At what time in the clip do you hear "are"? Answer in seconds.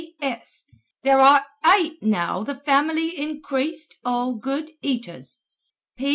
1.19-1.45